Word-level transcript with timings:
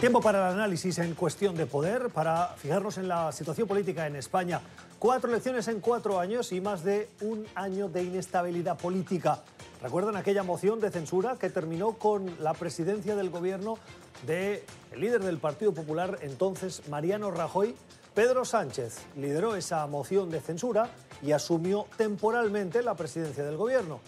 Tiempo 0.00 0.20
para 0.20 0.50
el 0.50 0.54
análisis 0.54 0.96
en 0.98 1.12
cuestión 1.16 1.56
de 1.56 1.66
poder, 1.66 2.10
para 2.10 2.54
fijarnos 2.56 2.98
en 2.98 3.08
la 3.08 3.32
situación 3.32 3.66
política 3.66 4.06
en 4.06 4.14
España. 4.14 4.60
Cuatro 5.00 5.28
elecciones 5.28 5.66
en 5.66 5.80
cuatro 5.80 6.20
años 6.20 6.52
y 6.52 6.60
más 6.60 6.84
de 6.84 7.08
un 7.20 7.44
año 7.56 7.88
de 7.88 8.04
inestabilidad 8.04 8.78
política. 8.78 9.42
¿Recuerdan 9.82 10.14
aquella 10.14 10.44
moción 10.44 10.78
de 10.78 10.92
censura 10.92 11.34
que 11.36 11.50
terminó 11.50 11.94
con 11.94 12.32
la 12.38 12.54
presidencia 12.54 13.16
del 13.16 13.30
gobierno 13.30 13.76
del 14.24 14.62
líder 14.94 15.24
del 15.24 15.38
Partido 15.38 15.74
Popular, 15.74 16.20
entonces 16.22 16.88
Mariano 16.88 17.32
Rajoy? 17.32 17.74
Pedro 18.14 18.44
Sánchez 18.44 18.98
lideró 19.16 19.56
esa 19.56 19.84
moción 19.88 20.30
de 20.30 20.40
censura 20.40 20.90
y 21.22 21.32
asumió 21.32 21.86
temporalmente 21.96 22.84
la 22.84 22.94
presidencia 22.94 23.42
del 23.42 23.56
gobierno. 23.56 23.98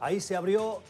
Ahí 0.00 0.22
se 0.22 0.36
abrió 0.36 0.80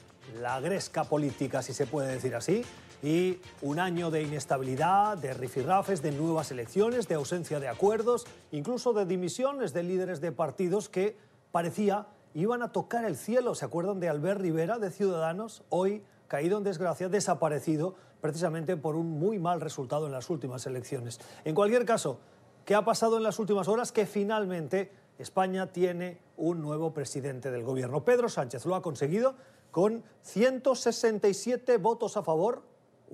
la 0.40 0.60
gresca 0.60 1.02
política, 1.02 1.60
si 1.60 1.74
se 1.74 1.86
puede 1.86 2.12
decir 2.12 2.36
así, 2.36 2.64
y 3.04 3.38
un 3.60 3.80
año 3.80 4.10
de 4.10 4.22
inestabilidad, 4.22 5.18
de 5.18 5.34
rifirrafes, 5.34 6.00
de 6.00 6.10
nuevas 6.10 6.50
elecciones, 6.50 7.06
de 7.06 7.16
ausencia 7.16 7.60
de 7.60 7.68
acuerdos, 7.68 8.24
incluso 8.50 8.94
de 8.94 9.04
dimisiones 9.04 9.74
de 9.74 9.82
líderes 9.82 10.22
de 10.22 10.32
partidos 10.32 10.88
que 10.88 11.18
parecía 11.52 12.06
iban 12.32 12.62
a 12.62 12.72
tocar 12.72 13.04
el 13.04 13.16
cielo. 13.16 13.54
¿Se 13.54 13.66
acuerdan 13.66 14.00
de 14.00 14.08
Albert 14.08 14.40
Rivera 14.40 14.78
de 14.78 14.90
Ciudadanos? 14.90 15.64
Hoy 15.68 16.02
caído 16.28 16.56
en 16.56 16.64
desgracia, 16.64 17.10
desaparecido 17.10 17.94
precisamente 18.22 18.78
por 18.78 18.96
un 18.96 19.10
muy 19.10 19.38
mal 19.38 19.60
resultado 19.60 20.06
en 20.06 20.12
las 20.12 20.30
últimas 20.30 20.66
elecciones. 20.66 21.20
En 21.44 21.54
cualquier 21.54 21.84
caso, 21.84 22.20
¿qué 22.64 22.74
ha 22.74 22.86
pasado 22.86 23.18
en 23.18 23.22
las 23.22 23.38
últimas 23.38 23.68
horas? 23.68 23.92
Que 23.92 24.06
finalmente 24.06 24.90
España 25.18 25.66
tiene 25.66 26.22
un 26.38 26.62
nuevo 26.62 26.94
presidente 26.94 27.50
del 27.50 27.64
gobierno. 27.64 28.02
Pedro 28.02 28.30
Sánchez 28.30 28.64
lo 28.64 28.74
ha 28.74 28.80
conseguido 28.80 29.34
con 29.70 30.02
167 30.22 31.76
votos 31.76 32.16
a 32.16 32.22
favor, 32.22 32.62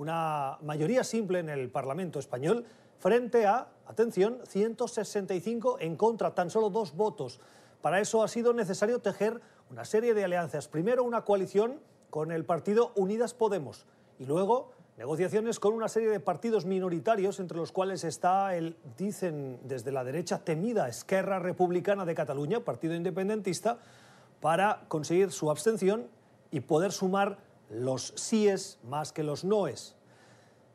una 0.01 0.57
mayoría 0.63 1.05
simple 1.05 1.41
en 1.41 1.51
el 1.51 1.69
Parlamento 1.69 2.19
español 2.19 2.65
frente 2.99 3.47
a, 3.47 3.69
atención, 3.87 4.39
165 4.49 5.77
en 5.79 5.97
contra, 5.97 6.35
tan 6.35 6.49
solo 6.49 6.71
dos 6.71 6.97
votos. 6.97 7.39
Para 7.83 8.01
eso 8.01 8.23
ha 8.23 8.29
sido 8.29 8.55
necesario 8.55 9.01
tejer 9.01 9.43
una 9.71 9.85
serie 9.85 10.15
de 10.15 10.25
alianzas. 10.25 10.69
Primero 10.69 11.05
una 11.05 11.27
coalición 11.27 11.81
con 12.09 12.33
el 12.33 12.47
partido 12.47 12.93
Unidas 12.97 13.35
Podemos 13.35 13.85
y 14.19 14.25
luego 14.25 14.73
negociaciones 14.97 15.61
con 15.61 15.75
una 15.75 15.89
serie 15.89 16.09
de 16.09 16.19
partidos 16.19 16.65
minoritarios, 16.65 17.39
entre 17.39 17.59
los 17.59 17.71
cuales 17.71 18.03
está 18.03 18.57
el, 18.57 18.79
dicen 18.97 19.61
desde 19.65 19.93
la 19.93 20.03
derecha, 20.03 20.39
temida 20.39 20.89
Esquerra 20.89 21.41
Republicana 21.41 22.07
de 22.07 22.15
Cataluña, 22.15 22.61
partido 22.61 22.95
independentista, 22.95 23.79
para 24.41 24.81
conseguir 24.89 25.31
su 25.31 25.51
abstención 25.51 26.07
y 26.51 26.61
poder 26.61 26.93
sumar 26.93 27.50
los 27.71 28.13
síes 28.17 28.79
más 28.85 29.13
que 29.13 29.23
los 29.23 29.45
noes. 29.45 29.95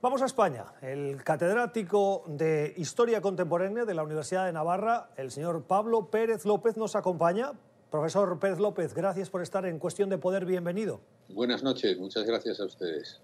Vamos 0.02 0.22
a 0.22 0.26
España. 0.26 0.66
El 0.82 1.24
catedrático 1.24 2.24
de 2.28 2.74
Historia 2.78 3.22
Contemporánea 3.22 3.86
de 3.86 3.94
la 3.94 4.04
Universidad 4.04 4.46
de 4.46 4.54
Navarra, 4.54 5.10
el 5.18 5.32
señor 5.32 5.64
Pablo 5.64 6.10
Pérez 6.10 6.46
López, 6.46 6.78
nos 6.78 6.96
acompaña. 6.96 7.54
Profesor 7.90 8.40
Pérez 8.40 8.60
López, 8.60 8.94
gracias 8.94 9.30
por 9.30 9.42
estar 9.42 9.66
en 9.66 9.80
Cuestión 9.80 10.10
de 10.10 10.18
Poder. 10.18 10.46
Bienvenido. 10.46 11.02
Buenas 11.30 11.64
noches, 11.64 11.98
muchas 11.98 12.26
gracias 12.26 12.60
a 12.60 12.66
ustedes. 12.66 13.20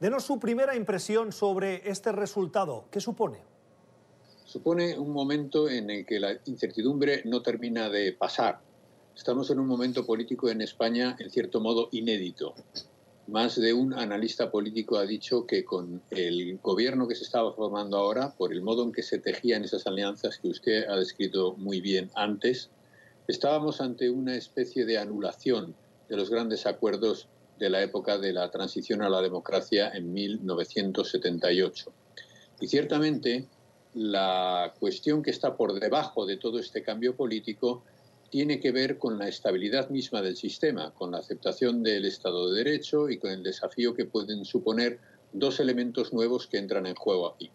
Denos 0.00 0.24
su 0.24 0.38
primera 0.38 0.76
impresión 0.76 1.32
sobre 1.32 1.88
este 1.88 2.12
resultado. 2.12 2.84
¿Qué 2.90 3.00
supone? 3.00 3.38
Supone 4.44 4.98
un 4.98 5.10
momento 5.10 5.68
en 5.68 5.90
el 5.90 6.06
que 6.06 6.20
la 6.20 6.38
incertidumbre 6.46 7.22
no 7.24 7.42
termina 7.42 7.88
de 7.88 8.12
pasar 8.12 8.60
Estamos 9.18 9.50
en 9.50 9.58
un 9.58 9.66
momento 9.66 10.06
político 10.06 10.48
en 10.48 10.62
España, 10.62 11.16
en 11.18 11.28
cierto 11.28 11.60
modo, 11.60 11.88
inédito. 11.90 12.54
Más 13.26 13.60
de 13.60 13.72
un 13.72 13.92
analista 13.92 14.48
político 14.48 14.96
ha 14.96 15.06
dicho 15.06 15.44
que 15.44 15.64
con 15.64 16.00
el 16.10 16.58
gobierno 16.62 17.08
que 17.08 17.16
se 17.16 17.24
estaba 17.24 17.52
formando 17.52 17.96
ahora, 17.98 18.32
por 18.38 18.52
el 18.52 18.62
modo 18.62 18.84
en 18.84 18.92
que 18.92 19.02
se 19.02 19.18
tejían 19.18 19.64
esas 19.64 19.88
alianzas 19.88 20.38
que 20.38 20.46
usted 20.46 20.88
ha 20.88 20.96
descrito 20.96 21.54
muy 21.58 21.80
bien 21.80 22.12
antes, 22.14 22.70
estábamos 23.26 23.80
ante 23.80 24.08
una 24.08 24.36
especie 24.36 24.84
de 24.86 24.98
anulación 24.98 25.74
de 26.08 26.16
los 26.16 26.30
grandes 26.30 26.64
acuerdos 26.64 27.26
de 27.58 27.70
la 27.70 27.82
época 27.82 28.18
de 28.18 28.32
la 28.32 28.52
transición 28.52 29.02
a 29.02 29.10
la 29.10 29.20
democracia 29.20 29.90
en 29.92 30.12
1978. 30.12 31.92
Y 32.60 32.68
ciertamente 32.68 33.48
la 33.94 34.74
cuestión 34.78 35.24
que 35.24 35.32
está 35.32 35.56
por 35.56 35.80
debajo 35.80 36.24
de 36.24 36.36
todo 36.36 36.60
este 36.60 36.84
cambio 36.84 37.16
político 37.16 37.82
tiene 38.30 38.60
que 38.60 38.72
ver 38.72 38.98
con 38.98 39.18
la 39.18 39.28
estabilidad 39.28 39.88
misma 39.90 40.22
del 40.22 40.36
sistema, 40.36 40.92
con 40.94 41.12
la 41.12 41.18
aceptación 41.18 41.82
del 41.82 42.04
Estado 42.04 42.50
de 42.50 42.64
Derecho 42.64 43.08
y 43.08 43.18
con 43.18 43.30
el 43.30 43.42
desafío 43.42 43.94
que 43.94 44.04
pueden 44.04 44.44
suponer 44.44 44.98
dos 45.32 45.60
elementos 45.60 46.12
nuevos 46.12 46.46
que 46.46 46.58
entran 46.58 46.86
en 46.86 46.94
juego 46.94 47.28
aquí. 47.28 47.50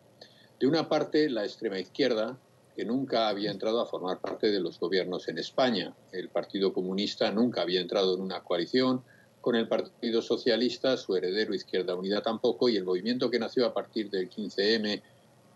De 0.59 0.67
una 0.67 0.89
parte, 0.89 1.29
la 1.29 1.43
extrema 1.43 1.79
izquierda, 1.79 2.37
que 2.75 2.85
nunca 2.85 3.27
había 3.27 3.51
entrado 3.51 3.81
a 3.81 3.85
formar 3.85 4.19
parte 4.19 4.51
de 4.51 4.59
los 4.59 4.79
gobiernos 4.79 5.27
en 5.27 5.37
España. 5.37 5.93
El 6.11 6.29
Partido 6.29 6.73
Comunista 6.73 7.31
nunca 7.31 7.61
había 7.61 7.81
entrado 7.81 8.15
en 8.15 8.21
una 8.21 8.41
coalición 8.41 9.03
con 9.41 9.55
el 9.55 9.67
Partido 9.67 10.21
Socialista, 10.21 10.97
su 10.97 11.15
heredero 11.15 11.53
Izquierda 11.53 11.95
Unida 11.95 12.21
tampoco, 12.21 12.69
y 12.69 12.77
el 12.77 12.85
movimiento 12.85 13.29
que 13.29 13.39
nació 13.39 13.65
a 13.65 13.73
partir 13.73 14.09
del 14.09 14.29
15M, 14.29 15.01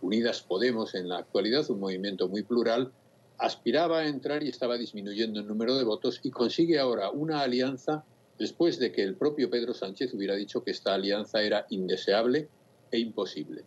Unidas 0.01 0.41
Podemos 0.43 0.93
en 0.93 1.07
la 1.07 1.19
actualidad, 1.19 1.67
un 1.71 1.79
movimiento 1.79 2.27
muy 2.27 2.43
plural, 2.43 2.91
aspiraba 3.37 3.99
a 3.99 4.07
entrar 4.07 4.43
y 4.43 4.49
estaba 4.49 4.77
disminuyendo 4.77 5.39
el 5.39 5.47
número 5.47 5.75
de 5.75 5.83
votos 5.83 6.19
y 6.23 6.31
consigue 6.31 6.79
ahora 6.79 7.11
una 7.11 7.41
alianza 7.41 8.03
después 8.37 8.79
de 8.79 8.91
que 8.91 9.03
el 9.03 9.15
propio 9.15 9.49
Pedro 9.49 9.73
Sánchez 9.73 10.13
hubiera 10.13 10.35
dicho 10.35 10.63
que 10.63 10.71
esta 10.71 10.93
alianza 10.93 11.41
era 11.41 11.65
indeseable 11.69 12.49
e 12.91 12.99
imposible. 12.99 13.63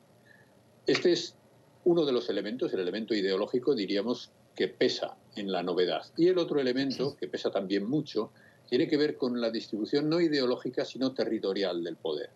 Este 0.87 1.13
es 1.13 1.37
uno 1.85 2.05
de 2.05 2.13
los 2.13 2.29
elementos, 2.29 2.73
el 2.73 2.81
elemento 2.81 3.15
ideológico, 3.15 3.75
diríamos, 3.75 4.31
que 4.55 4.69
pesa 4.69 5.17
en 5.37 5.51
la 5.51 5.63
novedad. 5.63 6.03
Y 6.17 6.29
el 6.29 6.39
otro 6.39 6.61
elemento, 6.61 7.17
que 7.17 7.29
pesa 7.29 7.51
también 7.51 7.89
mucho, 7.89 8.33
tiene 8.69 8.89
que 8.89 8.97
ver 8.97 9.17
con 9.17 9.41
la 9.41 9.51
distribución 9.51 10.09
no 10.09 10.21
ideológica, 10.21 10.85
sino 10.85 11.13
territorial 11.13 11.83
del 11.83 11.97
poder. 11.97 12.31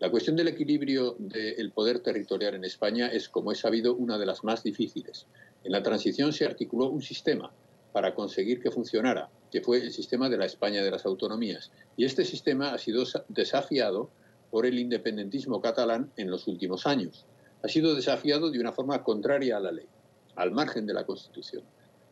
La 0.00 0.10
cuestión 0.10 0.36
del 0.36 0.48
equilibrio 0.48 1.16
del 1.18 1.72
poder 1.72 1.98
territorial 2.00 2.54
en 2.54 2.64
España 2.64 3.08
es, 3.08 3.28
como 3.28 3.50
he 3.50 3.56
sabido, 3.56 3.96
una 3.96 4.16
de 4.16 4.26
las 4.26 4.44
más 4.44 4.62
difíciles. 4.62 5.26
En 5.64 5.72
la 5.72 5.82
transición 5.82 6.32
se 6.32 6.44
articuló 6.44 6.86
un 6.86 7.02
sistema 7.02 7.52
para 7.92 8.14
conseguir 8.14 8.60
que 8.60 8.70
funcionara, 8.70 9.30
que 9.50 9.60
fue 9.60 9.78
el 9.78 9.92
sistema 9.92 10.28
de 10.28 10.36
la 10.36 10.46
España 10.46 10.82
de 10.82 10.90
las 10.90 11.04
autonomías. 11.06 11.70
Y 11.96 12.04
este 12.04 12.24
sistema 12.24 12.72
ha 12.72 12.78
sido 12.78 13.04
desafiado 13.28 14.10
por 14.50 14.66
el 14.66 14.78
independentismo 14.78 15.60
catalán 15.60 16.10
en 16.16 16.30
los 16.30 16.46
últimos 16.46 16.86
años. 16.86 17.26
Ha 17.62 17.68
sido 17.68 17.94
desafiado 17.94 18.50
de 18.50 18.60
una 18.60 18.72
forma 18.72 19.02
contraria 19.02 19.56
a 19.56 19.60
la 19.60 19.72
ley, 19.72 19.86
al 20.36 20.52
margen 20.52 20.86
de 20.86 20.94
la 20.94 21.04
Constitución. 21.04 21.64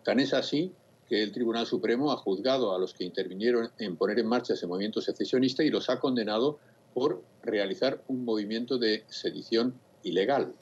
Tan 0.03 0.21
es 0.21 0.35
así 0.35 0.73
que 1.09 1.23
el 1.23 1.33
Tribunal 1.33 1.67
Supremo 1.67 2.11
ha 2.13 2.17
juzgado 2.17 2.75
a 2.75 2.79
los 2.79 2.93
que 2.93 3.05
intervinieron 3.05 3.71
en 3.79 3.97
poner 3.97 4.19
en 4.19 4.27
marcha 4.27 4.55
ese 4.55 4.67
movimiento 4.67 5.01
secesionista 5.01 5.63
y 5.63 5.71
los 5.71 5.89
ha 5.89 6.01
condenado 6.01 6.59
por 6.95 7.23
realizar 7.43 8.03
un 8.09 8.25
movimiento 8.25 8.79
de 8.79 9.05
sedición 9.09 9.79
ilegal. 10.03 10.53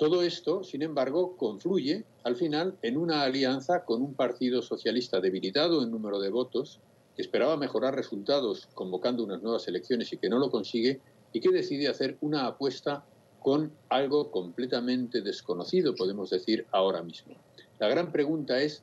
Todo 0.00 0.22
esto, 0.22 0.64
sin 0.64 0.80
embargo, 0.80 1.36
confluye 1.36 2.06
al 2.24 2.34
final 2.34 2.78
en 2.80 2.96
una 2.96 3.22
alianza 3.22 3.84
con 3.84 4.00
un 4.00 4.14
partido 4.14 4.62
socialista 4.62 5.20
debilitado 5.20 5.82
en 5.82 5.90
número 5.90 6.18
de 6.20 6.30
votos, 6.30 6.80
que 7.14 7.20
esperaba 7.20 7.58
mejorar 7.58 7.94
resultados 7.94 8.66
convocando 8.72 9.22
unas 9.22 9.42
nuevas 9.42 9.68
elecciones 9.68 10.10
y 10.10 10.16
que 10.16 10.30
no 10.30 10.38
lo 10.38 10.50
consigue, 10.50 11.02
y 11.34 11.40
que 11.40 11.50
decide 11.50 11.88
hacer 11.88 12.16
una 12.22 12.46
apuesta 12.46 13.04
con 13.40 13.74
algo 13.90 14.30
completamente 14.30 15.20
desconocido, 15.20 15.94
podemos 15.94 16.30
decir, 16.30 16.64
ahora 16.72 17.02
mismo. 17.02 17.34
La 17.78 17.88
gran 17.88 18.10
pregunta 18.10 18.58
es, 18.62 18.82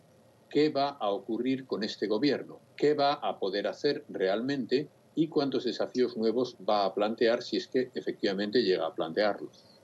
¿qué 0.51 0.69
va 0.69 0.89
a 0.89 1.09
ocurrir 1.09 1.65
con 1.65 1.83
este 1.83 2.05
gobierno? 2.05 2.59
¿Qué 2.75 2.93
va 2.93 3.13
a 3.13 3.39
poder 3.39 3.65
hacer 3.65 4.05
realmente 4.07 4.87
y 5.15 5.29
cuántos 5.29 5.63
desafíos 5.63 6.15
nuevos 6.15 6.57
va 6.57 6.85
a 6.85 6.93
plantear 6.93 7.41
si 7.41 7.57
es 7.57 7.65
que 7.65 7.89
efectivamente 7.95 8.61
llega 8.61 8.85
a 8.85 8.93
plantearlos? 8.93 9.76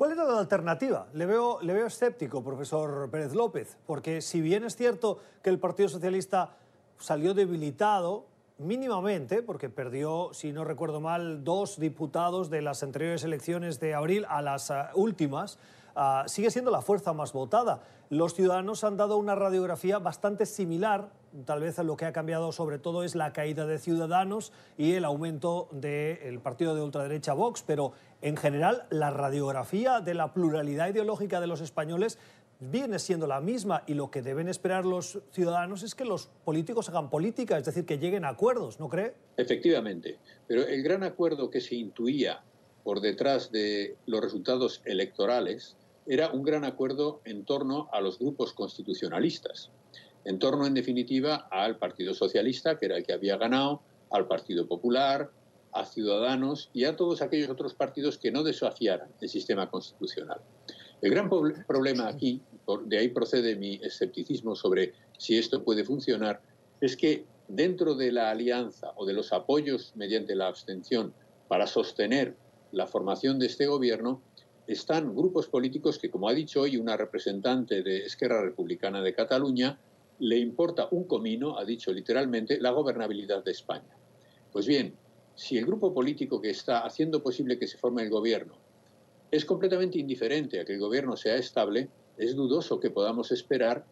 ¿Cuál 0.00 0.12
era 0.12 0.24
la 0.24 0.38
alternativa? 0.38 1.08
Le 1.12 1.26
veo, 1.26 1.60
le 1.60 1.74
veo 1.74 1.86
escéptico, 1.86 2.42
profesor 2.42 3.10
Pérez 3.10 3.34
López, 3.34 3.76
porque 3.86 4.22
si 4.22 4.40
bien 4.40 4.64
es 4.64 4.74
cierto 4.74 5.18
que 5.42 5.50
el 5.50 5.58
Partido 5.58 5.90
Socialista 5.90 6.56
salió 6.96 7.34
debilitado 7.34 8.24
mínimamente, 8.56 9.42
porque 9.42 9.68
perdió, 9.68 10.30
si 10.32 10.52
no 10.54 10.64
recuerdo 10.64 11.02
mal, 11.02 11.44
dos 11.44 11.78
diputados 11.78 12.48
de 12.48 12.62
las 12.62 12.82
anteriores 12.82 13.24
elecciones 13.24 13.78
de 13.78 13.92
abril 13.92 14.24
a 14.30 14.40
las 14.40 14.70
uh, 14.70 14.74
últimas, 14.94 15.58
uh, 15.94 16.26
sigue 16.26 16.50
siendo 16.50 16.70
la 16.70 16.80
fuerza 16.80 17.12
más 17.12 17.34
votada. 17.34 17.82
Los 18.08 18.32
ciudadanos 18.32 18.84
han 18.84 18.96
dado 18.96 19.18
una 19.18 19.34
radiografía 19.34 19.98
bastante 19.98 20.46
similar 20.46 21.10
tal 21.44 21.60
vez 21.60 21.78
lo 21.78 21.96
que 21.96 22.04
ha 22.04 22.12
cambiado 22.12 22.52
sobre 22.52 22.78
todo 22.78 23.04
es 23.04 23.14
la 23.14 23.32
caída 23.32 23.66
de 23.66 23.78
Ciudadanos 23.78 24.52
y 24.76 24.92
el 24.92 25.04
aumento 25.04 25.68
del 25.72 26.40
partido 26.40 26.74
de 26.74 26.82
ultraderecha 26.82 27.32
Vox, 27.34 27.62
pero 27.66 27.92
en 28.22 28.36
general 28.36 28.86
la 28.90 29.10
radiografía 29.10 30.00
de 30.00 30.14
la 30.14 30.32
pluralidad 30.32 30.88
ideológica 30.88 31.40
de 31.40 31.46
los 31.46 31.60
españoles 31.60 32.18
viene 32.60 32.98
siendo 32.98 33.26
la 33.26 33.40
misma 33.40 33.84
y 33.86 33.94
lo 33.94 34.10
que 34.10 34.20
deben 34.20 34.48
esperar 34.48 34.84
los 34.84 35.20
ciudadanos 35.32 35.82
es 35.82 35.94
que 35.94 36.04
los 36.04 36.28
políticos 36.44 36.88
hagan 36.90 37.08
política, 37.08 37.56
es 37.56 37.64
decir, 37.64 37.86
que 37.86 37.98
lleguen 37.98 38.24
a 38.24 38.28
acuerdos, 38.28 38.78
¿no 38.78 38.88
cree? 38.88 39.14
Efectivamente, 39.36 40.18
pero 40.46 40.66
el 40.66 40.82
gran 40.82 41.02
acuerdo 41.02 41.50
que 41.50 41.60
se 41.60 41.76
intuía 41.76 42.42
por 42.84 43.00
detrás 43.00 43.50
de 43.50 43.96
los 44.06 44.20
resultados 44.20 44.82
electorales 44.84 45.76
era 46.06 46.30
un 46.32 46.42
gran 46.42 46.64
acuerdo 46.64 47.20
en 47.24 47.44
torno 47.44 47.88
a 47.92 48.00
los 48.00 48.18
grupos 48.18 48.52
constitucionalistas, 48.52 49.70
en 50.24 50.38
torno, 50.38 50.66
en 50.66 50.74
definitiva, 50.74 51.48
al 51.50 51.76
Partido 51.78 52.14
Socialista, 52.14 52.76
que 52.78 52.86
era 52.86 52.96
el 52.96 53.04
que 53.04 53.12
había 53.12 53.36
ganado, 53.36 53.82
al 54.10 54.26
Partido 54.26 54.66
Popular, 54.66 55.30
a 55.72 55.84
Ciudadanos 55.84 56.70
y 56.72 56.84
a 56.84 56.96
todos 56.96 57.22
aquellos 57.22 57.48
otros 57.48 57.74
partidos 57.74 58.18
que 58.18 58.32
no 58.32 58.42
desafiaran 58.42 59.08
el 59.20 59.28
sistema 59.28 59.70
constitucional. 59.70 60.40
El 61.00 61.10
gran 61.10 61.30
problema 61.30 62.08
aquí, 62.08 62.42
de 62.86 62.98
ahí 62.98 63.08
procede 63.08 63.56
mi 63.56 63.80
escepticismo 63.82 64.54
sobre 64.54 64.92
si 65.16 65.38
esto 65.38 65.62
puede 65.64 65.84
funcionar, 65.84 66.42
es 66.80 66.96
que 66.96 67.24
dentro 67.48 67.94
de 67.94 68.12
la 68.12 68.30
alianza 68.30 68.92
o 68.96 69.06
de 69.06 69.12
los 69.12 69.32
apoyos 69.32 69.92
mediante 69.96 70.34
la 70.34 70.48
abstención 70.48 71.14
para 71.48 71.66
sostener 71.66 72.36
la 72.72 72.86
formación 72.86 73.38
de 73.38 73.46
este 73.46 73.66
gobierno, 73.66 74.22
están 74.66 75.16
grupos 75.16 75.48
políticos 75.48 75.98
que, 75.98 76.10
como 76.10 76.28
ha 76.28 76.34
dicho 76.34 76.60
hoy 76.60 76.76
una 76.76 76.96
representante 76.96 77.82
de 77.82 78.04
Esquerra 78.04 78.42
Republicana 78.42 79.02
de 79.02 79.14
Cataluña, 79.14 79.80
le 80.20 80.38
importa 80.38 80.88
un 80.90 81.04
comino, 81.04 81.58
ha 81.58 81.64
dicho 81.64 81.92
literalmente, 81.92 82.60
la 82.60 82.70
gobernabilidad 82.70 83.42
de 83.42 83.50
España. 83.50 83.96
Pues 84.52 84.66
bien, 84.66 84.94
si 85.34 85.56
el 85.56 85.66
grupo 85.66 85.92
político 85.92 86.40
que 86.40 86.50
está 86.50 86.80
haciendo 86.80 87.22
posible 87.22 87.58
que 87.58 87.66
se 87.66 87.78
forme 87.78 88.02
el 88.02 88.10
gobierno 88.10 88.54
es 89.30 89.44
completamente 89.44 89.98
indiferente 89.98 90.60
a 90.60 90.64
que 90.64 90.74
el 90.74 90.80
gobierno 90.80 91.16
sea 91.16 91.36
estable, 91.36 91.88
es 92.18 92.34
dudoso 92.34 92.80
que 92.80 92.90
podamos 92.90 93.32
esperar 93.32 93.84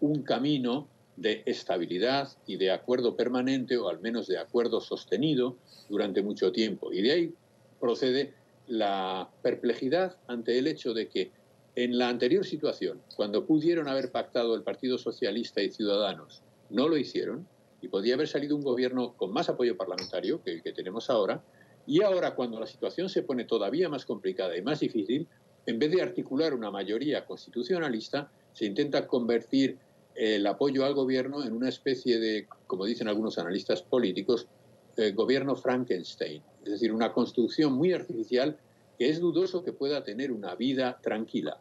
un 0.00 0.22
camino 0.22 0.88
de 1.16 1.42
estabilidad 1.46 2.30
y 2.46 2.56
de 2.56 2.70
acuerdo 2.70 3.16
permanente, 3.16 3.76
o 3.76 3.88
al 3.88 4.00
menos 4.00 4.26
de 4.26 4.38
acuerdo 4.38 4.80
sostenido, 4.80 5.56
durante 5.88 6.22
mucho 6.22 6.50
tiempo. 6.52 6.92
Y 6.92 7.02
de 7.02 7.12
ahí 7.12 7.34
procede 7.78 8.34
la 8.66 9.30
perplejidad 9.42 10.16
ante 10.26 10.58
el 10.58 10.66
hecho 10.66 10.94
de 10.94 11.08
que 11.08 11.30
en 11.76 11.98
la 11.98 12.08
anterior 12.08 12.44
situación, 12.46 13.02
cuando 13.16 13.44
pudieron 13.44 13.86
haber 13.86 14.10
pactado 14.10 14.54
el 14.54 14.62
Partido 14.62 14.96
Socialista 14.96 15.60
y 15.60 15.70
Ciudadanos, 15.70 16.42
no 16.70 16.88
lo 16.88 16.96
hicieron, 16.96 17.46
y 17.82 17.88
podía 17.88 18.14
haber 18.14 18.28
salido 18.28 18.56
un 18.56 18.62
gobierno 18.62 19.12
con 19.12 19.30
más 19.30 19.50
apoyo 19.50 19.76
parlamentario 19.76 20.42
que 20.42 20.52
el 20.52 20.62
que 20.62 20.72
tenemos 20.72 21.10
ahora, 21.10 21.44
y 21.86 22.02
ahora 22.02 22.34
cuando 22.34 22.58
la 22.58 22.66
situación 22.66 23.10
se 23.10 23.22
pone 23.22 23.44
todavía 23.44 23.90
más 23.90 24.06
complicada 24.06 24.56
y 24.56 24.62
más 24.62 24.80
difícil, 24.80 25.28
en 25.66 25.78
vez 25.78 25.90
de 25.90 26.00
articular 26.00 26.54
una 26.54 26.70
mayoría 26.70 27.26
constitucionalista, 27.26 28.30
se 28.54 28.64
intenta 28.64 29.06
convertir 29.06 29.76
el 30.14 30.46
apoyo 30.46 30.86
al 30.86 30.94
gobierno 30.94 31.44
en 31.44 31.52
una 31.52 31.68
especie 31.68 32.18
de, 32.18 32.46
como 32.66 32.86
dicen 32.86 33.06
algunos 33.06 33.36
analistas 33.36 33.82
políticos, 33.82 34.48
eh, 34.96 35.12
gobierno 35.12 35.54
Frankenstein, 35.54 36.42
es 36.64 36.70
decir, 36.70 36.90
una 36.90 37.12
construcción 37.12 37.74
muy 37.74 37.92
artificial 37.92 38.56
que 38.98 39.10
es 39.10 39.20
dudoso 39.20 39.62
que 39.62 39.74
pueda 39.74 40.02
tener 40.02 40.32
una 40.32 40.54
vida 40.54 40.98
tranquila. 41.02 41.60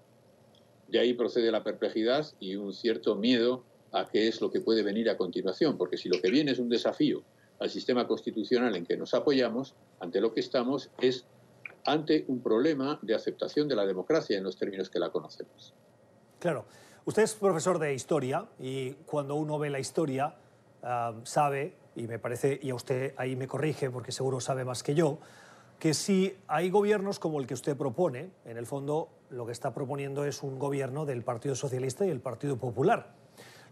De 0.88 1.00
ahí 1.00 1.14
procede 1.14 1.52
la 1.52 1.64
perplejidad 1.64 2.28
y 2.40 2.56
un 2.56 2.74
cierto 2.74 3.16
miedo 3.16 3.64
a 3.92 4.06
qué 4.06 4.28
es 4.28 4.42
lo 4.42 4.52
que 4.52 4.62
puede 4.62 4.84
venir 4.84 5.10
a 5.10 5.18
continuación, 5.18 5.78
porque 5.78 5.98
si 5.98 6.10
lo 6.10 6.22
que 6.22 6.30
viene 6.30 6.52
es 6.52 6.60
un 6.60 6.70
desafío 6.70 7.24
al 7.60 7.70
sistema 7.70 8.08
constitucional 8.08 8.76
en 8.76 8.86
que 8.86 8.98
nos 8.98 9.14
apoyamos, 9.14 9.76
ante 10.00 10.20
lo 10.20 10.34
que 10.34 10.42
estamos 10.42 10.90
es 11.00 11.26
ante 11.86 12.26
un 12.28 12.42
problema 12.42 13.00
de 13.02 13.16
aceptación 13.16 13.68
de 13.68 13.76
la 13.76 13.86
democracia 13.86 14.38
en 14.38 14.44
los 14.44 14.58
términos 14.58 14.90
que 14.90 15.00
la 15.00 15.10
conocemos. 15.10 15.74
Claro, 16.40 16.66
usted 17.06 17.24
es 17.24 17.34
profesor 17.36 17.80
de 17.80 17.94
historia 17.94 18.46
y 18.60 18.92
cuando 19.06 19.36
uno 19.36 19.58
ve 19.60 19.70
la 19.70 19.80
historia 19.80 20.36
ah, 20.84 21.14
sabe, 21.24 21.74
y 21.96 22.08
me 22.08 22.20
parece, 22.20 22.60
y 22.62 22.72
a 22.72 22.76
usted 22.76 23.14
ahí 23.18 23.36
me 23.36 23.48
corrige 23.48 23.90
porque 23.90 24.12
seguro 24.12 24.42
sabe 24.42 24.66
más 24.66 24.84
que 24.84 24.96
yo, 24.96 25.20
que 25.80 25.94
si 25.94 26.36
hay 26.48 26.70
gobiernos 26.70 27.20
como 27.20 27.40
el 27.40 27.48
que 27.48 27.54
usted 27.54 27.78
propone, 27.78 28.32
en 28.46 28.58
el 28.58 28.66
fondo 28.66 29.10
lo 29.30 29.46
que 29.46 29.52
está 29.52 29.74
proponiendo 29.74 30.26
es 30.26 30.44
un 30.44 30.60
gobierno 30.60 31.06
del 31.06 31.24
Partido 31.24 31.56
Socialista 31.56 32.06
y 32.06 32.10
el 32.10 32.22
Partido 32.22 32.58
Popular. 32.58 33.14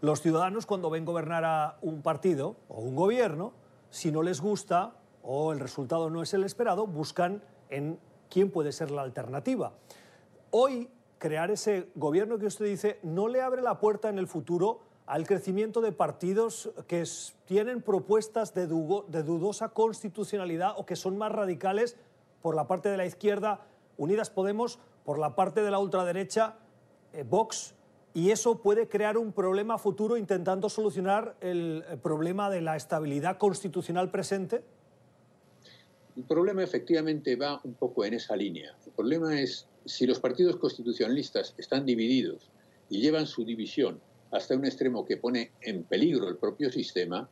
Los 0.00 0.20
ciudadanos 0.20 0.66
cuando 0.66 0.90
ven 0.90 1.04
gobernar 1.04 1.44
a 1.44 1.78
un 1.80 2.02
partido 2.02 2.56
o 2.68 2.80
un 2.80 2.94
gobierno, 2.94 3.52
si 3.90 4.12
no 4.12 4.22
les 4.22 4.40
gusta 4.40 4.96
o 5.22 5.52
el 5.52 5.60
resultado 5.60 6.10
no 6.10 6.22
es 6.22 6.34
el 6.34 6.44
esperado, 6.44 6.86
buscan 6.86 7.42
en 7.70 7.98
quién 8.28 8.50
puede 8.50 8.72
ser 8.72 8.90
la 8.90 9.02
alternativa. 9.02 9.72
Hoy, 10.50 10.90
crear 11.18 11.50
ese 11.50 11.88
gobierno 11.94 12.38
que 12.38 12.46
usted 12.46 12.66
dice 12.66 12.98
no 13.02 13.28
le 13.28 13.40
abre 13.40 13.62
la 13.62 13.78
puerta 13.78 14.10
en 14.10 14.18
el 14.18 14.26
futuro 14.26 14.80
al 15.06 15.26
crecimiento 15.26 15.80
de 15.80 15.92
partidos 15.92 16.70
que 16.86 17.04
tienen 17.44 17.82
propuestas 17.82 18.54
de, 18.54 18.66
dudosa 18.66 19.68
constitucionalidad 19.68 20.74
o 20.76 20.86
que 20.86 20.96
son 20.96 21.18
más 21.18 21.32
radicales 21.32 21.96
por 22.40 22.54
la 22.54 22.66
parte 22.66 22.88
de 22.88 22.96
la 22.96 23.06
izquierda, 23.06 23.66
Unidas 23.96 24.30
Podemos, 24.30 24.78
por 25.04 25.18
la 25.18 25.34
parte 25.34 25.62
de 25.62 25.70
la 25.70 25.78
ultraderecha, 25.78 26.56
eh, 27.12 27.24
Vox, 27.28 27.74
y 28.14 28.30
eso 28.30 28.62
puede 28.62 28.88
crear 28.88 29.18
un 29.18 29.32
problema 29.32 29.76
futuro 29.76 30.16
intentando 30.16 30.68
solucionar 30.68 31.36
el 31.40 31.84
problema 32.02 32.48
de 32.48 32.60
la 32.60 32.76
estabilidad 32.76 33.38
constitucional 33.38 34.10
presente? 34.10 34.62
El 36.16 36.22
problema 36.22 36.62
efectivamente 36.62 37.34
va 37.34 37.60
un 37.64 37.74
poco 37.74 38.04
en 38.04 38.14
esa 38.14 38.36
línea. 38.36 38.76
El 38.86 38.92
problema 38.92 39.40
es 39.40 39.66
si 39.84 40.06
los 40.06 40.20
partidos 40.20 40.56
constitucionalistas 40.56 41.54
están 41.58 41.84
divididos 41.84 42.50
y 42.88 43.00
llevan 43.00 43.26
su 43.26 43.44
división 43.44 44.00
hasta 44.34 44.56
un 44.56 44.64
extremo 44.64 45.04
que 45.04 45.16
pone 45.16 45.52
en 45.62 45.84
peligro 45.84 46.28
el 46.28 46.36
propio 46.36 46.70
sistema, 46.70 47.28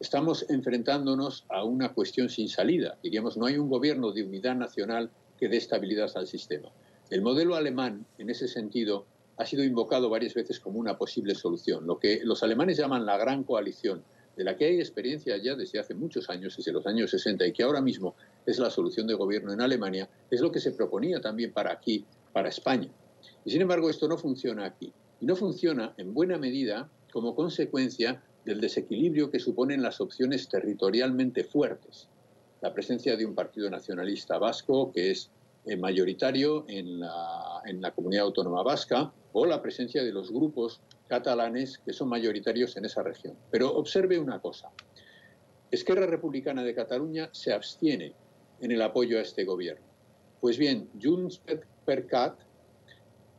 estamos 0.00 0.44
enfrentándonos 0.50 1.46
a 1.48 1.62
una 1.62 1.94
cuestión 1.94 2.28
sin 2.28 2.48
salida. 2.48 2.98
Diríamos, 3.00 3.36
no 3.36 3.46
hay 3.46 3.58
un 3.58 3.70
gobierno 3.70 4.10
de 4.10 4.24
unidad 4.24 4.56
nacional 4.56 5.08
que 5.38 5.48
dé 5.48 5.56
estabilidad 5.56 6.10
al 6.16 6.26
sistema. 6.26 6.68
El 7.10 7.22
modelo 7.22 7.54
alemán, 7.54 8.06
en 8.18 8.28
ese 8.28 8.48
sentido, 8.48 9.06
ha 9.36 9.46
sido 9.46 9.62
invocado 9.62 10.10
varias 10.10 10.34
veces 10.34 10.58
como 10.58 10.80
una 10.80 10.98
posible 10.98 11.36
solución, 11.36 11.86
lo 11.86 12.00
que 12.00 12.22
los 12.24 12.42
alemanes 12.42 12.76
llaman 12.76 13.06
la 13.06 13.18
gran 13.18 13.44
coalición, 13.44 14.02
de 14.36 14.42
la 14.42 14.56
que 14.56 14.64
hay 14.64 14.80
experiencia 14.80 15.36
ya 15.36 15.54
desde 15.54 15.78
hace 15.78 15.94
muchos 15.94 16.28
años, 16.28 16.56
desde 16.56 16.72
los 16.72 16.86
años 16.88 17.12
60, 17.12 17.46
y 17.46 17.52
que 17.52 17.62
ahora 17.62 17.80
mismo 17.80 18.16
es 18.46 18.58
la 18.58 18.70
solución 18.70 19.06
de 19.06 19.14
gobierno 19.14 19.52
en 19.52 19.60
Alemania, 19.60 20.08
es 20.28 20.40
lo 20.40 20.50
que 20.50 20.58
se 20.58 20.72
proponía 20.72 21.20
también 21.20 21.52
para 21.52 21.70
aquí, 21.70 22.04
para 22.32 22.48
España. 22.48 22.88
Y 23.44 23.52
sin 23.52 23.62
embargo, 23.62 23.88
esto 23.88 24.08
no 24.08 24.18
funciona 24.18 24.64
aquí. 24.64 24.92
Y 25.22 25.26
no 25.26 25.36
funciona 25.36 25.94
en 25.98 26.14
buena 26.14 26.36
medida 26.36 26.90
como 27.12 27.36
consecuencia 27.36 28.20
del 28.44 28.60
desequilibrio 28.60 29.30
que 29.30 29.38
suponen 29.38 29.80
las 29.80 30.00
opciones 30.00 30.48
territorialmente 30.48 31.44
fuertes. 31.44 32.08
La 32.60 32.74
presencia 32.74 33.16
de 33.16 33.24
un 33.24 33.36
partido 33.36 33.70
nacionalista 33.70 34.38
vasco 34.38 34.90
que 34.90 35.12
es 35.12 35.30
eh, 35.64 35.76
mayoritario 35.76 36.64
en 36.66 36.98
la, 36.98 37.62
en 37.64 37.80
la 37.80 37.92
comunidad 37.92 38.24
autónoma 38.24 38.64
vasca 38.64 39.12
o 39.32 39.46
la 39.46 39.62
presencia 39.62 40.02
de 40.02 40.10
los 40.10 40.32
grupos 40.32 40.80
catalanes 41.06 41.78
que 41.78 41.92
son 41.92 42.08
mayoritarios 42.08 42.76
en 42.76 42.86
esa 42.86 43.04
región. 43.04 43.36
Pero 43.52 43.72
observe 43.72 44.18
una 44.18 44.40
cosa. 44.40 44.70
Esquerra 45.70 46.06
Republicana 46.06 46.64
de 46.64 46.74
Cataluña 46.74 47.28
se 47.30 47.52
abstiene 47.52 48.12
en 48.60 48.72
el 48.72 48.82
apoyo 48.82 49.18
a 49.18 49.22
este 49.22 49.44
gobierno. 49.44 49.86
Pues 50.40 50.58
bien, 50.58 50.90
Junts 51.00 51.40
per 51.84 52.06
Cat, 52.08 52.40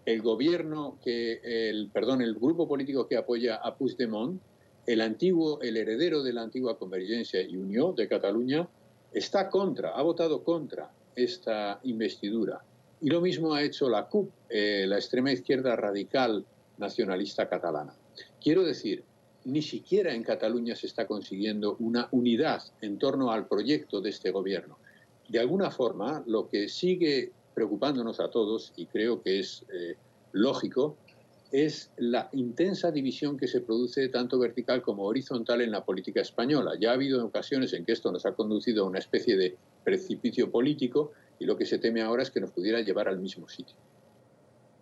el 0.06 0.22
gobierno 0.22 0.98
que, 1.04 1.40
el, 1.44 1.90
perdón, 1.92 2.22
el 2.22 2.36
grupo 2.36 2.68
político 2.68 3.08
que 3.08 3.18
apoya 3.18 3.56
a 3.56 3.76
Puigdemont, 3.76 4.42
el 4.86 5.02
antiguo, 5.02 5.62
el 5.62 5.78
heredero 5.78 6.24
de 6.24 6.34
la 6.34 6.42
antigua 6.42 6.78
Convergencia 6.78 7.42
y 7.42 7.56
Unión 7.56 7.96
de 7.96 8.08
Cataluña, 8.08 8.68
está 9.14 9.50
contra, 9.50 9.92
ha 9.92 10.02
votado 10.02 10.44
contra 10.44 10.92
esta 11.16 11.80
investidura. 11.84 12.62
Y 13.02 13.10
lo 13.10 13.22
mismo 13.22 13.54
ha 13.54 13.64
hecho 13.64 13.90
la 13.90 14.08
CUP, 14.08 14.32
eh, 14.50 14.86
la 14.88 14.96
extrema 14.96 15.32
izquierda 15.32 15.76
radical 15.76 16.46
nacionalista 16.78 17.48
catalana. 17.48 17.96
Quiero 18.42 18.64
decir, 18.64 19.04
ni 19.46 19.62
siquiera 19.62 20.14
en 20.14 20.24
Cataluña 20.24 20.76
se 20.76 20.88
está 20.88 21.06
consiguiendo 21.06 21.76
una 21.80 22.08
unidad 22.12 22.64
en 22.82 22.98
torno 22.98 23.32
al 23.32 23.48
proyecto 23.48 24.02
de 24.02 24.10
este 24.10 24.32
gobierno. 24.32 24.78
De 25.28 25.40
alguna 25.40 25.72
forma, 25.72 26.24
lo 26.28 26.50
que 26.50 26.70
sigue 26.70 27.32
preocupándonos 27.54 28.20
a 28.20 28.30
todos, 28.30 28.74
y 28.76 28.86
creo 28.88 29.22
que 29.22 29.40
es 29.40 29.66
eh, 29.74 29.96
lógico, 30.32 30.98
es 31.52 31.92
la 31.98 32.30
intensa 32.34 32.92
división 32.92 33.38
que 33.38 33.48
se 33.48 33.62
produce 33.62 34.10
tanto 34.10 34.40
vertical 34.40 34.82
como 34.82 35.04
horizontal 35.04 35.62
en 35.62 35.70
la 35.70 35.86
política 35.86 36.20
española. 36.20 36.72
Ya 36.80 36.90
ha 36.90 36.94
habido 36.94 37.24
ocasiones 37.24 37.74
en 37.74 37.86
que 37.86 37.92
esto 37.92 38.12
nos 38.12 38.26
ha 38.26 38.34
conducido 38.34 38.84
a 38.84 38.88
una 38.88 38.98
especie 38.98 39.38
de 39.38 39.56
precipicio 39.84 40.50
político 40.50 41.12
y 41.38 41.46
lo 41.46 41.56
que 41.56 41.68
se 41.68 41.78
teme 41.78 42.02
ahora 42.02 42.24
es 42.24 42.32
que 42.32 42.42
nos 42.42 42.52
pudiera 42.52 42.82
llevar 42.82 43.08
al 43.08 43.20
mismo 43.20 43.48
sitio. 43.48 43.76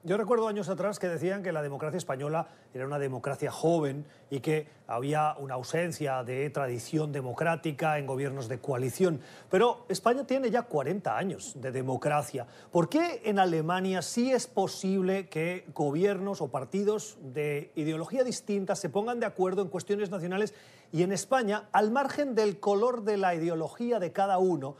Yo 0.03 0.17
recuerdo 0.17 0.47
años 0.47 0.67
atrás 0.67 0.97
que 0.97 1.07
decían 1.07 1.43
que 1.43 1.51
la 1.51 1.61
democracia 1.61 1.99
española 1.99 2.47
era 2.73 2.87
una 2.87 2.97
democracia 2.97 3.51
joven 3.51 4.03
y 4.31 4.39
que 4.39 4.67
había 4.87 5.35
una 5.37 5.53
ausencia 5.53 6.23
de 6.23 6.49
tradición 6.49 7.11
democrática 7.11 7.99
en 7.99 8.07
gobiernos 8.07 8.47
de 8.47 8.57
coalición. 8.57 9.21
Pero 9.51 9.85
España 9.89 10.25
tiene 10.25 10.49
ya 10.49 10.63
40 10.63 11.15
años 11.15 11.53
de 11.61 11.71
democracia. 11.71 12.47
¿Por 12.71 12.89
qué 12.89 13.21
en 13.25 13.37
Alemania 13.37 14.01
sí 14.01 14.31
es 14.31 14.47
posible 14.47 15.29
que 15.29 15.65
gobiernos 15.75 16.41
o 16.41 16.47
partidos 16.47 17.19
de 17.21 17.71
ideología 17.75 18.23
distinta 18.23 18.75
se 18.75 18.89
pongan 18.89 19.19
de 19.19 19.27
acuerdo 19.27 19.61
en 19.61 19.67
cuestiones 19.67 20.09
nacionales 20.09 20.55
y 20.91 21.03
en 21.03 21.11
España, 21.11 21.69
al 21.71 21.91
margen 21.91 22.33
del 22.33 22.59
color 22.59 23.03
de 23.03 23.17
la 23.17 23.35
ideología 23.35 23.99
de 23.99 24.11
cada 24.11 24.39
uno, 24.39 24.77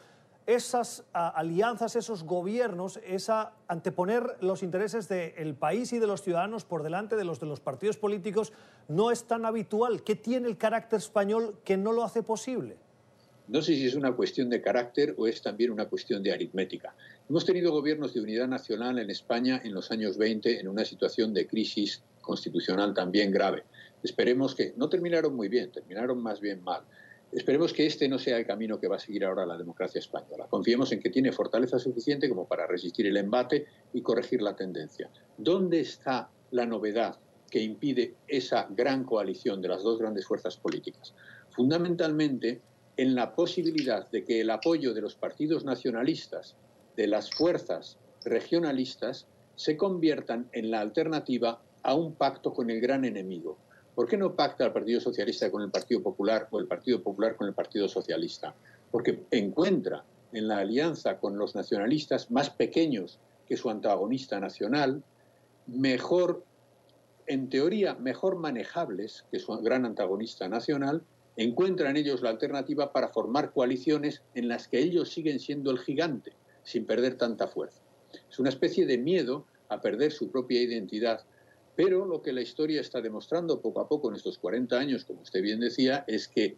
esas 0.48 1.04
alianzas, 1.14 1.96
esos 1.96 2.24
gobiernos, 2.24 3.00
esa 3.06 3.54
anteponer 3.68 4.38
los 4.42 4.64
intereses 4.64 5.08
del 5.08 5.56
país 5.56 5.94
y 5.94 6.00
de 6.00 6.08
los 6.08 6.22
ciudadanos 6.22 6.66
por 6.66 6.84
delante 6.84 7.16
de 7.16 7.24
los 7.24 7.40
de 7.40 7.46
los 7.46 7.60
partidos 7.60 7.98
políticos 7.98 8.52
no 8.88 9.12
es 9.12 9.26
tan 9.26 9.46
habitual. 9.46 10.04
¿Qué 10.04 10.16
tiene 10.16 10.48
el 10.48 10.58
carácter 10.58 10.98
español 10.98 11.56
que 11.64 11.78
no 11.78 11.92
lo 11.92 12.04
hace 12.04 12.24
posible? 12.24 12.78
No 13.48 13.62
sé 13.62 13.76
si 13.76 13.86
es 13.86 13.96
una 13.96 14.14
cuestión 14.14 14.50
de 14.50 14.62
carácter 14.62 15.14
o 15.18 15.28
es 15.28 15.42
también 15.42 15.72
una 15.72 15.90
cuestión 15.90 16.24
de 16.24 16.32
aritmética. 16.32 16.96
Hemos 17.30 17.46
tenido 17.46 17.72
gobiernos 17.72 18.14
de 18.14 18.22
unidad 18.22 18.48
nacional 18.48 18.98
en 19.00 19.10
España 19.10 19.62
en 19.64 19.74
los 19.74 19.92
años 19.92 20.18
20 20.18 20.60
en 20.60 20.68
una 20.68 20.86
situación 20.86 21.34
de 21.34 21.48
crisis 21.48 22.02
constitucional 22.22 22.94
también 22.94 23.32
grave. 23.32 23.64
Esperemos 24.04 24.56
que 24.56 24.74
no 24.78 24.90
terminaron 24.90 25.36
muy 25.36 25.50
bien, 25.50 25.72
terminaron 25.72 26.22
más 26.22 26.40
bien 26.40 26.64
mal. 26.64 26.84
Esperemos 27.32 27.72
que 27.72 27.86
este 27.86 28.10
no 28.10 28.20
sea 28.20 28.38
el 28.38 28.46
camino 28.46 28.78
que 28.78 28.90
va 28.90 28.98
a 28.98 29.00
seguir 29.00 29.24
ahora 29.24 29.46
la 29.46 29.58
democracia 29.58 30.00
española. 30.00 30.48
Confiemos 30.50 30.92
en 30.92 31.00
que 31.00 31.10
tiene 31.10 31.32
fortaleza 31.32 31.80
suficiente 31.80 32.28
como 32.28 32.46
para 32.46 32.68
resistir 32.68 33.06
el 33.06 33.16
embate 33.16 33.68
y 33.94 34.02
corregir 34.02 34.42
la 34.42 34.56
tendencia. 34.56 35.10
¿Dónde 35.38 35.80
está 35.80 36.30
la 36.52 36.66
novedad 36.66 37.18
que 37.50 37.62
impide 37.62 38.16
esa 38.28 38.68
gran 38.70 39.06
coalición 39.06 39.62
de 39.62 39.70
las 39.70 39.82
dos 39.82 39.98
grandes 40.00 40.26
fuerzas 40.26 40.58
políticas? 40.58 41.14
Fundamentalmente 41.52 42.62
en 42.98 43.16
la 43.16 43.34
posibilidad 43.34 44.10
de 44.12 44.26
que 44.26 44.42
el 44.42 44.50
apoyo 44.50 44.94
de 44.94 45.02
los 45.02 45.16
partidos 45.16 45.64
nacionalistas, 45.64 46.58
de 46.98 47.08
las 47.08 47.32
fuerzas 47.32 47.98
regionalistas, 48.26 49.26
se 49.56 49.78
conviertan 49.78 50.50
en 50.52 50.70
la 50.70 50.82
alternativa 50.82 51.62
a 51.84 51.96
un 51.96 52.14
pacto 52.14 52.54
con 52.54 52.70
el 52.70 52.82
gran 52.82 53.06
enemigo, 53.06 53.58
¿Por 53.96 54.08
qué 54.08 54.18
no 54.18 54.36
pacta 54.36 54.66
el 54.66 54.72
Partido 54.72 55.02
Socialista 55.02 55.52
con 55.52 55.62
el 55.62 55.70
Partido 55.70 56.02
Popular 56.02 56.48
o 56.52 56.60
el 56.60 56.68
Partido 56.68 57.02
Popular 57.02 57.36
con 57.36 57.48
el 57.48 57.54
Partido 57.54 57.88
Socialista? 57.88 58.56
Porque 58.90 59.24
encuentra 59.32 60.04
en 60.32 60.48
la 60.48 60.60
alianza 60.60 61.18
con 61.18 61.38
los 61.38 61.56
nacionalistas 61.56 62.32
más 62.32 62.50
pequeños 62.50 63.20
que 63.48 63.58
su 63.58 63.70
antagonista 63.70 64.40
nacional, 64.40 65.04
mejor, 65.68 66.44
en 67.28 67.50
teoría, 67.50 67.96
mejor 67.96 68.38
manejables 68.38 69.26
que 69.30 69.40
su 69.40 69.58
gran 69.58 69.86
antagonista 69.86 70.48
nacional, 70.48 71.04
encuentran 71.36 71.98
ellos 71.98 72.22
la 72.22 72.30
alternativa 72.30 72.94
para 72.94 73.10
formar 73.10 73.52
coaliciones 73.52 74.22
en 74.36 74.48
las 74.48 74.68
que 74.68 74.80
ellos 74.80 75.12
siguen 75.12 75.40
siendo 75.40 75.72
el 75.72 75.80
gigante, 75.80 76.32
sin 76.64 76.86
perder 76.86 77.16
tanta 77.18 77.48
fuerza. 77.48 77.82
Es 78.30 78.40
una 78.40 78.50
especie 78.50 78.86
de 78.86 78.98
miedo 78.98 79.46
a 79.70 79.82
perder 79.82 80.12
su 80.12 80.30
propia 80.32 80.62
identidad 80.62 81.22
pero 81.76 82.06
lo 82.06 82.22
que 82.22 82.34
la 82.34 82.42
historia 82.42 82.82
está 82.82 83.02
demostrando 83.02 83.62
poco 83.62 83.80
a 83.80 83.88
poco 83.88 84.10
en 84.10 84.16
estos 84.16 84.38
40 84.38 84.78
años, 84.78 85.06
como 85.06 85.22
usted 85.22 85.42
bien 85.42 85.60
decía, 85.60 86.04
es 86.08 86.28
que 86.28 86.58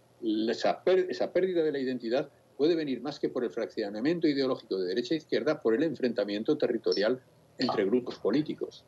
esa, 0.49 0.83
pérdida 0.83 1.63
de 1.63 1.71
la 1.71 1.79
identidad 1.79 2.29
puede 2.57 2.75
venir 2.75 3.01
más 3.01 3.19
que 3.19 3.29
por 3.29 3.43
el 3.43 3.51
fraccionamiento 3.51 4.27
ideológico 4.27 4.79
de 4.79 4.87
derecha 4.87 5.13
e 5.13 5.17
izquierda, 5.17 5.61
por 5.61 5.75
el 5.75 5.83
enfrentamiento 5.83 6.57
territorial 6.57 7.21
entre 7.57 7.85
grupos 7.85 8.17
políticos. 8.19 8.85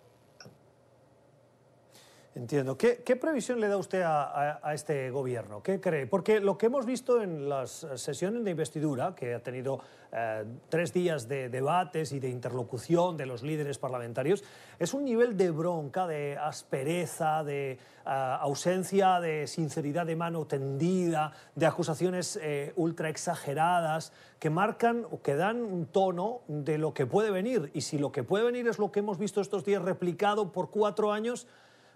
Entiendo. 2.35 2.77
¿Qué, 2.77 3.15
previsión 3.15 3.61
le 3.61 3.69
da 3.69 3.77
usted 3.77 4.01
a, 4.05 4.59
este 4.73 5.09
gobierno? 5.09 5.63
¿Qué 5.63 5.79
cree? 5.79 6.05
Porque 6.05 6.41
lo 6.41 6.57
que 6.57 6.65
hemos 6.65 6.85
visto 6.85 7.21
en 7.21 7.47
las 7.47 7.87
sesiones 7.95 8.43
de 8.43 8.51
investidura, 8.51 9.15
que 9.15 9.35
ha 9.35 9.39
tenido 9.39 9.79
eh, 10.11 10.43
tres 10.67 10.91
días 10.91 11.29
de 11.29 11.47
debates 11.47 12.11
y 12.11 12.19
de 12.19 12.27
interlocución 12.27 13.15
de 13.15 13.25
los 13.25 13.41
líderes 13.41 13.77
parlamentarios, 13.77 14.43
es 14.79 14.93
un 14.93 15.05
nivel 15.05 15.37
de 15.37 15.49
bronca, 15.49 16.07
de 16.07 16.37
aspereza, 16.37 17.41
de 17.45 17.71
eh, 17.71 17.77
ausencia 18.05 19.21
de 19.21 19.47
sinceridad 19.47 20.05
de 20.05 20.17
mano 20.17 20.45
tendida, 20.45 21.31
de 21.55 21.65
acusaciones 21.67 22.37
eh, 22.41 22.73
ultra 22.75 23.07
exageradas, 23.07 24.11
que 24.39 24.49
marcan 24.49 25.05
o 25.09 25.21
que 25.21 25.35
dan 25.35 25.61
un 25.61 25.85
tono 25.85 26.41
de 26.49 26.79
lo 26.79 26.93
que 26.93 27.05
puede 27.05 27.31
venir. 27.31 27.71
Y 27.73 27.79
si 27.79 27.97
lo 27.97 28.11
que 28.11 28.23
puede 28.23 28.43
venir 28.43 28.67
es 28.67 28.77
lo 28.77 28.91
que 28.91 28.99
hemos 28.99 29.17
visto 29.17 29.39
estos 29.39 29.63
días 29.63 29.81
replicado 29.81 30.51
por 30.51 30.69
cuatro 30.69 31.13
años, 31.13 31.47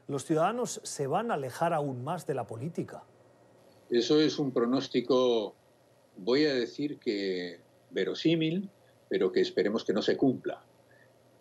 los 0.10 0.26
ciudadanos 0.26 0.82
se 0.84 1.06
van 1.06 1.30
a 1.30 1.36
alejar 1.36 1.72
aún 1.72 2.04
más 2.04 2.26
de 2.26 2.34
la 2.34 2.48
política. 2.48 3.04
Eso 3.92 4.20
es 4.20 4.40
un 4.40 4.52
pronóstico, 4.52 5.54
voy 6.18 6.46
a 6.46 6.54
decir 6.54 6.98
que 6.98 7.60
verosímil, 7.92 8.70
pero 9.08 9.32
que 9.32 9.42
esperemos 9.42 9.86
que 9.86 9.94
no 9.94 10.02
se 10.02 10.18
cumpla. 10.18 10.64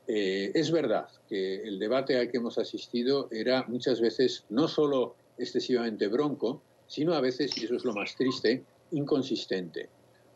Eh, 0.06 0.52
es 0.54 0.70
verdad 0.70 1.08
que 1.28 1.62
el 1.62 1.78
debate 1.78 2.18
al 2.18 2.30
que 2.30 2.36
hemos 2.36 2.58
asistido 2.58 3.28
era 3.30 3.64
muchas 3.68 4.02
veces 4.02 4.44
no 4.50 4.68
solo 4.68 5.16
excesivamente 5.38 6.06
bronco, 6.08 6.60
sino 6.86 7.14
a 7.14 7.22
veces, 7.22 7.56
y 7.56 7.64
eso 7.64 7.74
es 7.74 7.86
lo 7.86 7.94
más 7.94 8.16
triste, 8.16 8.64
inconsistente, 8.90 9.88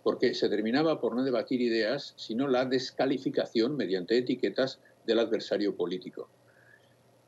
porque 0.02 0.34
se 0.34 0.48
terminaba 0.48 1.02
por 1.02 1.14
no 1.14 1.22
debatir 1.22 1.60
ideas, 1.60 2.14
sino 2.16 2.48
la 2.48 2.64
descalificación 2.64 3.76
mediante 3.76 4.16
etiquetas 4.16 4.80
del 5.06 5.18
adversario 5.18 5.76
político. 5.76 6.30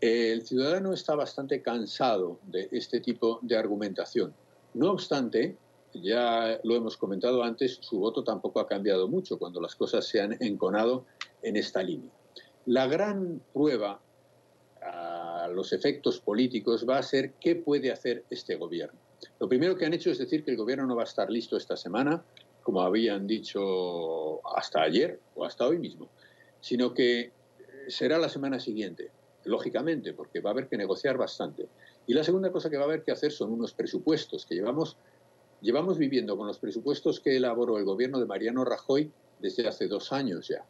El 0.07 0.43
ciudadano 0.43 0.93
está 0.93 1.15
bastante 1.15 1.63
cansado 1.63 2.39
de 2.43 2.69
este 2.73 3.01
tipo 3.01 3.39
de 3.41 3.57
argumentación. 3.57 4.35
No 4.75 4.91
obstante, 4.91 5.57
ya 5.95 6.61
lo 6.63 6.77
hemos 6.77 6.99
comentado 6.99 7.43
antes, 7.43 7.79
su 7.81 8.01
voto 8.01 8.23
tampoco 8.23 8.61
ha 8.61 8.69
cambiado 8.69 9.09
mucho 9.09 9.39
cuando 9.39 9.63
las 9.63 9.75
cosas 9.75 10.07
se 10.07 10.21
han 10.21 10.37
enconado 10.41 11.07
en 11.41 11.57
esta 11.57 11.83
línea. 11.83 12.11
La 12.67 12.87
gran 12.87 13.41
prueba 13.55 13.99
a 14.83 15.49
los 15.51 15.73
efectos 15.73 16.21
políticos 16.21 16.85
va 16.87 16.99
a 16.99 17.03
ser 17.03 17.33
qué 17.41 17.57
puede 17.57 17.91
hacer 17.91 18.27
este 18.29 18.57
gobierno. 18.57 19.01
Lo 19.41 19.49
primero 19.49 19.75
que 19.75 19.87
han 19.87 19.95
hecho 19.95 20.11
es 20.11 20.19
decir 20.19 20.45
que 20.45 20.51
el 20.51 20.59
gobierno 20.59 20.85
no 20.85 20.97
va 20.97 21.05
a 21.05 21.07
estar 21.07 21.31
listo 21.31 21.57
esta 21.57 21.79
semana, 21.79 22.23
como 22.63 22.83
habían 22.83 23.27
dicho 23.27 24.47
hasta 24.55 24.83
ayer 24.83 25.19
o 25.35 25.47
hasta 25.47 25.67
hoy 25.67 25.79
mismo, 25.79 26.11
sino 26.61 26.93
que 26.93 27.33
será 27.89 28.19
la 28.19 28.29
semana 28.29 28.61
siguiente 28.61 29.11
lógicamente, 29.45 30.13
porque 30.13 30.41
va 30.41 30.51
a 30.51 30.53
haber 30.53 30.69
que 30.69 30.77
negociar 30.77 31.17
bastante. 31.17 31.69
Y 32.07 32.15
la 32.15 32.25
segunda 32.25 32.51
cosa 32.51 32.71
que 32.71 32.77
va 32.77 32.83
a 32.83 32.87
haber 32.87 33.03
que 33.03 33.13
hacer 33.13 33.33
son 33.33 33.53
unos 33.53 33.73
presupuestos, 33.73 34.47
que 34.47 34.55
llevamos, 34.55 34.97
llevamos 35.61 35.99
viviendo 35.99 36.37
con 36.37 36.47
los 36.47 36.59
presupuestos 36.59 37.21
que 37.21 37.37
elaboró 37.37 37.79
el 37.79 37.85
gobierno 37.85 38.21
de 38.21 38.27
Mariano 38.27 38.65
Rajoy 38.65 39.11
desde 39.39 39.67
hace 39.67 39.89
dos 39.89 40.13
años 40.13 40.49
ya. 40.49 40.65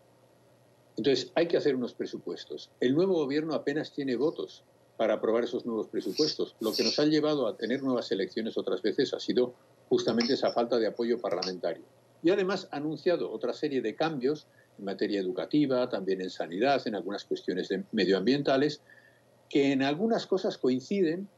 Entonces, 0.97 1.33
hay 1.35 1.49
que 1.49 1.57
hacer 1.57 1.75
unos 1.75 1.95
presupuestos. 1.95 2.71
El 2.81 2.95
nuevo 2.95 3.15
gobierno 3.15 3.55
apenas 3.55 3.93
tiene 3.93 4.17
votos 4.17 4.63
para 4.97 5.15
aprobar 5.15 5.45
esos 5.45 5.67
nuevos 5.67 5.89
presupuestos. 5.89 6.55
Lo 6.61 6.73
que 6.73 6.85
nos 6.85 6.99
ha 6.99 7.05
llevado 7.05 7.49
a 7.49 7.57
tener 7.57 7.83
nuevas 7.83 8.13
elecciones 8.13 8.57
otras 8.57 8.81
veces 8.81 9.13
ha 9.13 9.19
sido 9.19 9.55
justamente 9.89 10.35
esa 10.35 10.53
falta 10.53 10.79
de 10.79 10.87
apoyo 10.87 11.21
parlamentario. 11.21 11.83
Y 12.23 12.31
además 12.31 12.69
ha 12.71 12.77
anunciado 12.77 13.31
otra 13.31 13.53
serie 13.53 13.83
de 13.83 13.97
cambios 13.97 14.47
en 14.79 14.85
materia 14.85 15.21
educativa, 15.21 15.89
también 15.89 16.21
en 16.21 16.31
sanidad, 16.31 16.83
en 16.87 16.95
algunas 16.95 17.25
cuestiones 17.25 17.69
medioambientales, 17.93 18.83
que 19.49 19.73
en 19.73 19.83
algunas 19.83 20.27
cosas 20.27 20.59
coinciden 20.59 21.29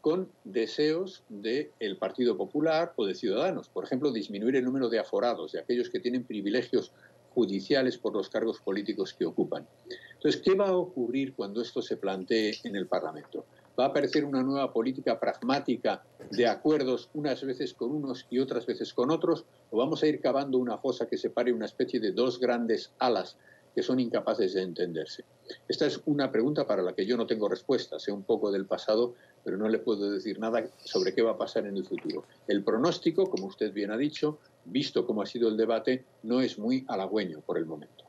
con 0.00 0.30
deseos 0.44 1.24
del 1.28 1.96
Partido 1.98 2.36
Popular 2.36 2.92
o 2.96 3.06
de 3.06 3.14
Ciudadanos. 3.14 3.68
Por 3.68 3.84
ejemplo, 3.84 4.12
disminuir 4.12 4.54
el 4.54 4.64
número 4.64 4.88
de 4.88 5.00
aforados, 5.00 5.52
de 5.52 5.58
aquellos 5.58 5.90
que 5.90 5.98
tienen 5.98 6.24
privilegios 6.24 6.92
judiciales 7.34 7.98
por 7.98 8.14
los 8.14 8.30
cargos 8.30 8.60
políticos 8.60 9.12
que 9.12 9.26
ocupan. 9.26 9.66
Entonces, 10.14 10.40
¿qué 10.40 10.54
va 10.54 10.68
a 10.68 10.76
ocurrir 10.76 11.34
cuando 11.34 11.60
esto 11.60 11.82
se 11.82 11.96
plantee 11.96 12.54
en 12.64 12.76
el 12.76 12.86
Parlamento? 12.86 13.44
Va 13.78 13.84
a 13.84 13.88
aparecer 13.88 14.24
una 14.24 14.42
nueva 14.42 14.72
política 14.72 15.20
pragmática 15.20 16.02
de 16.30 16.46
acuerdos 16.46 17.10
unas 17.14 17.44
veces 17.44 17.74
con 17.74 17.92
unos 17.92 18.26
y 18.30 18.38
otras 18.38 18.66
veces 18.66 18.92
con 18.94 19.10
otros, 19.10 19.44
o 19.70 19.76
vamos 19.76 20.02
a 20.02 20.06
ir 20.06 20.20
cavando 20.20 20.58
una 20.58 20.78
fosa 20.78 21.06
que 21.06 21.18
separe 21.18 21.52
una 21.52 21.66
especie 21.66 22.00
de 22.00 22.12
dos 22.12 22.40
grandes 22.40 22.92
alas 22.98 23.36
que 23.74 23.82
son 23.82 24.00
incapaces 24.00 24.54
de 24.54 24.62
entenderse. 24.62 25.24
Esta 25.68 25.84
es 25.84 26.00
una 26.06 26.32
pregunta 26.32 26.66
para 26.66 26.82
la 26.82 26.94
que 26.94 27.04
yo 27.04 27.18
no 27.18 27.26
tengo 27.26 27.46
respuesta, 27.46 27.98
sé 27.98 28.10
un 28.10 28.22
poco 28.22 28.50
del 28.50 28.64
pasado, 28.64 29.14
pero 29.44 29.58
no 29.58 29.68
le 29.68 29.78
puedo 29.78 30.10
decir 30.10 30.40
nada 30.40 30.66
sobre 30.82 31.14
qué 31.14 31.20
va 31.20 31.32
a 31.32 31.38
pasar 31.38 31.66
en 31.66 31.76
el 31.76 31.84
futuro. 31.84 32.24
El 32.48 32.64
pronóstico, 32.64 33.28
como 33.28 33.46
usted 33.46 33.74
bien 33.74 33.90
ha 33.90 33.98
dicho, 33.98 34.38
visto 34.64 35.06
cómo 35.06 35.20
ha 35.20 35.26
sido 35.26 35.50
el 35.50 35.58
debate, 35.58 36.06
no 36.22 36.40
es 36.40 36.58
muy 36.58 36.86
halagüeño 36.88 37.42
por 37.42 37.58
el 37.58 37.66
momento 37.66 38.05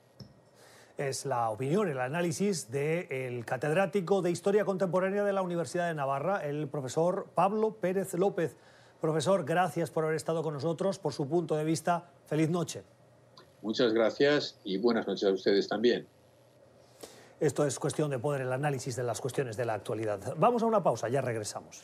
es 0.98 1.26
la 1.28 1.50
opinión, 1.52 1.88
el 1.88 2.00
análisis 2.00 2.72
del 2.72 3.46
catedrático 3.46 4.24
de 4.24 4.32
Historia 4.32 4.66
Contemporánea 4.66 5.24
de 5.24 5.32
la 5.32 5.44
Universidad 5.44 5.88
de 5.88 5.94
Navarra, 5.94 6.44
el 6.44 6.68
profesor 6.68 7.28
Pablo 7.36 7.76
Pérez 7.76 8.16
López. 8.16 8.58
Profesor, 9.00 9.46
gracias 9.46 9.92
por 9.92 10.06
haber 10.06 10.16
estado 10.16 10.42
con 10.42 10.56
nosotros, 10.56 10.98
por 10.98 11.14
su 11.14 11.28
punto 11.28 11.56
de 11.56 11.64
vista. 11.64 12.10
Feliz 12.26 12.50
noche. 12.50 12.84
Muchas 13.62 13.94
gracias 13.94 14.60
y 14.64 14.78
buenas 14.78 15.08
noches 15.08 15.30
a 15.30 15.32
ustedes 15.32 15.68
también. 15.68 16.08
Esto 17.40 17.68
es 17.68 17.78
cuestión 17.78 18.10
de 18.10 18.18
poder, 18.18 18.42
el 18.42 18.52
análisis 18.52 18.96
de 18.96 19.04
las 19.04 19.22
cuestiones 19.22 19.56
de 19.56 19.66
la 19.66 19.76
actualidad. 19.76 20.34
Vamos 20.38 20.64
a 20.64 20.66
una 20.66 20.82
pausa, 20.82 21.08
ya 21.10 21.22
regresamos. 21.22 21.84